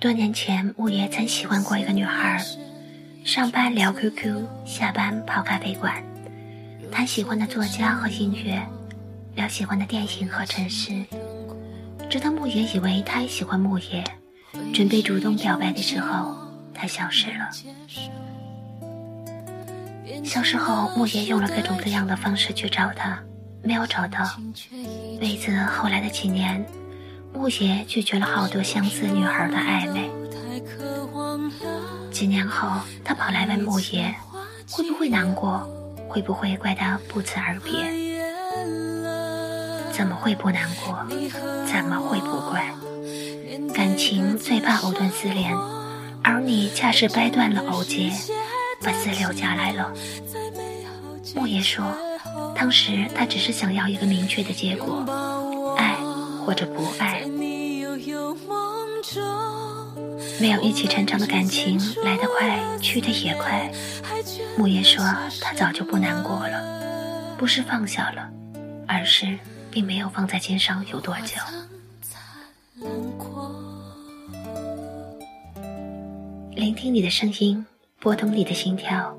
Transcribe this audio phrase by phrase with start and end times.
[0.00, 2.42] 多年前，木爷曾喜欢过一个女孩，
[3.22, 6.02] 上班聊 QQ，下班泡咖啡馆，
[6.90, 8.58] 谈喜欢的作家和音乐，
[9.34, 11.04] 聊喜欢的电影和城市。
[12.08, 14.02] 直到木爷以为他也喜欢木爷，
[14.72, 16.34] 准备主动表白的时候，
[16.72, 17.50] 他消失了。
[20.24, 23.22] 消失后，木爷用了各种各样的方式去找他，
[23.62, 24.26] 没有找到。
[25.20, 26.64] 为此，后来的几年。
[27.32, 30.10] 木爷拒绝了好多相似女孩的暧昧。
[32.10, 32.68] 几年后，
[33.04, 34.14] 他跑来问木爷，
[34.70, 35.66] 会不会难过？
[36.08, 37.72] 会不会怪他不辞而别？
[39.92, 40.98] 怎么会不难过？
[41.66, 42.68] 怎么会不怪？
[43.72, 45.54] 感情最怕藕断丝连，
[46.22, 48.10] 而你恰是掰断了藕节，
[48.82, 49.92] 把丝留下来了。
[51.34, 51.84] 木爷说，
[52.54, 55.04] 当时他只是想要一个明确的结果，
[56.50, 57.22] 或者不爱。
[60.40, 63.70] 没有一起成长的感情来得快，去得也快。
[64.58, 65.00] 木叶说，
[65.40, 68.28] 他早就不难过了，不是放下了，
[68.88, 69.38] 而是
[69.70, 71.36] 并没有放在心上有多久。
[76.56, 77.64] 聆听你的声音，
[78.00, 79.16] 拨动你的心跳，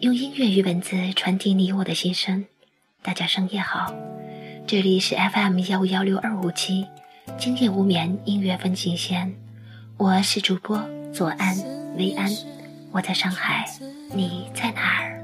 [0.00, 2.44] 用音乐与文字传递你我的心声。
[3.00, 3.94] 大家深夜好，
[4.66, 6.86] 这里是 FM 幺五幺六二五七，
[7.38, 9.34] 今夜无眠音乐分景线。
[9.98, 11.54] 我是主播左安
[11.98, 12.30] 薇安，
[12.90, 13.66] 我在上海，
[14.14, 15.22] 你在哪儿？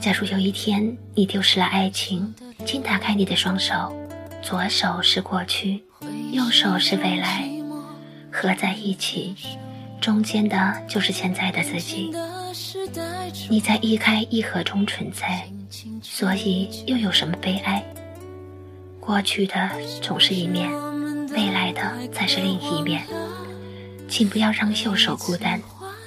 [0.00, 3.94] 假如有一天你丢失了爱情，请打开你的双手，
[4.40, 5.84] 左手是过去，
[6.32, 7.46] 右手是未来，
[8.32, 9.34] 合在一起，
[10.00, 12.10] 中间的就是现在的自己。
[13.50, 15.46] 你在一开一合中存在，
[16.02, 17.84] 所以又有什么悲哀？
[19.00, 20.70] 过去的总是一面。
[21.36, 21.80] 未来的
[22.12, 23.02] 才是另一面，
[24.08, 25.60] 请不要让右手孤单。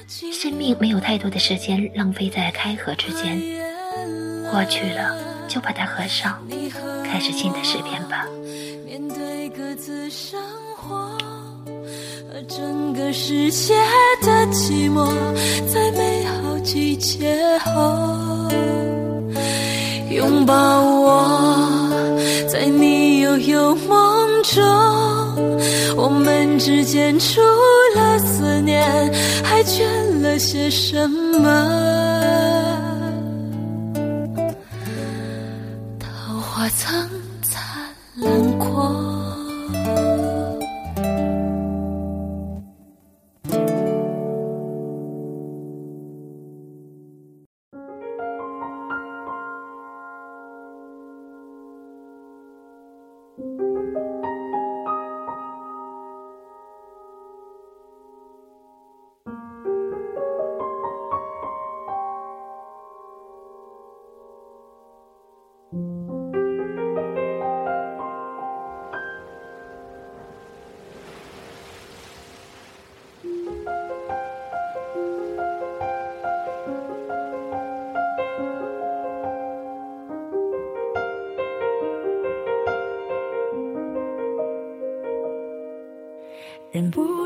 [0.08, 3.38] 生命没有太多的时间浪费在开合之间，
[4.50, 5.14] 过去了
[5.50, 6.42] 就把它合上，
[7.04, 8.26] 开始新的诗篇吧。
[12.48, 13.74] 整个世界
[14.22, 15.12] 的寂寞，
[15.68, 18.48] 在美好季节后，
[20.18, 21.90] 拥抱我，
[22.52, 24.64] 在你悠悠梦中。
[25.96, 27.40] 我们之间除
[27.96, 28.84] 了思念，
[29.44, 29.86] 还缺
[30.24, 32.07] 了些什么？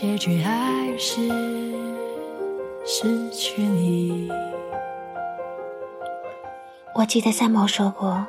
[0.00, 1.28] 结局还是
[2.86, 4.30] 失去你。
[6.94, 8.26] 我记得三毛说过，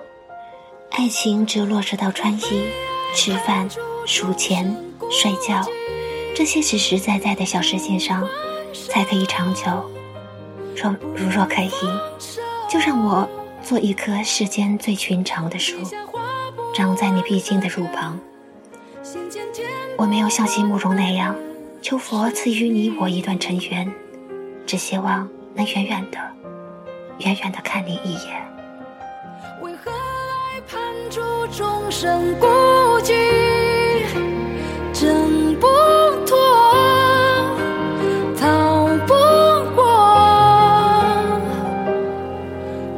[0.90, 2.68] 爱情只有落实到穿衣、
[3.16, 3.70] 吃饭、
[4.06, 4.76] 数钱、
[5.10, 5.66] 睡觉
[6.36, 8.28] 这些实实在在的小事情上，
[8.90, 9.64] 才可以长久。
[10.76, 11.72] 若如若可以，
[12.70, 13.26] 就让我
[13.64, 15.78] 做一棵世间最寻常的树，
[16.76, 18.20] 长在你必经的路旁。
[19.96, 21.34] 我没有像席慕容那样。
[21.82, 23.92] 求佛赐予你我一段尘缘，
[24.68, 26.20] 只希望能远远的、
[27.26, 28.40] 远远的看你一眼。
[29.62, 30.80] 为何爱判
[31.10, 32.46] 处众生孤
[33.02, 33.14] 寂，
[34.94, 35.68] 挣不
[36.28, 36.38] 脱，
[38.40, 39.16] 逃不
[39.76, 39.84] 过，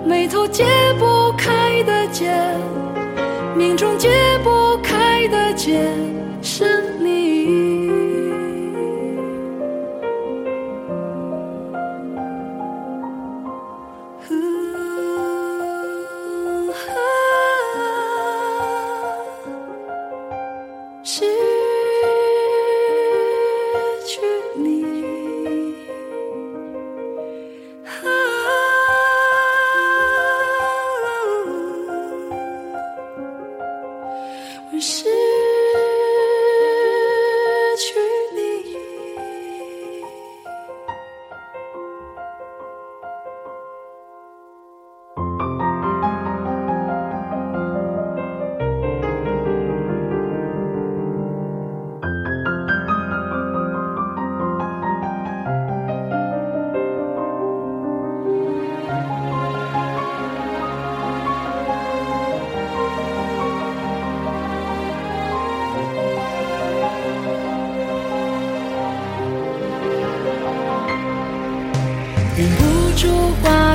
[0.06, 0.66] 眉头解
[1.00, 2.30] 不开的结，
[3.56, 4.10] 命中解
[4.44, 5.82] 不开的结。
[6.42, 7.83] 是你。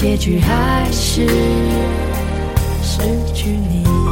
[0.00, 1.26] 结局还是
[2.82, 3.02] 失
[3.34, 4.09] 去你。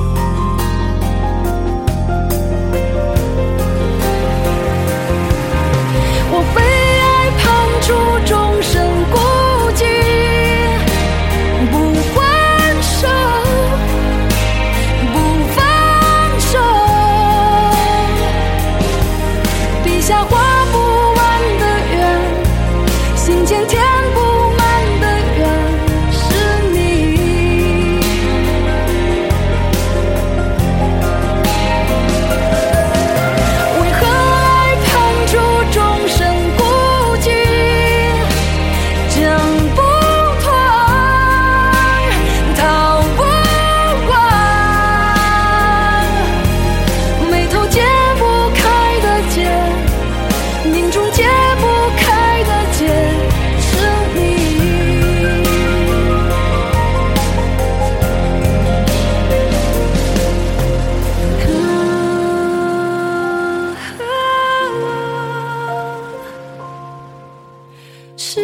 [68.20, 68.40] 失